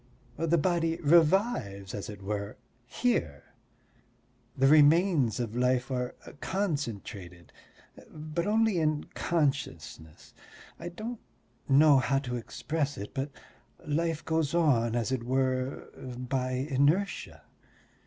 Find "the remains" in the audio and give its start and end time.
4.57-5.39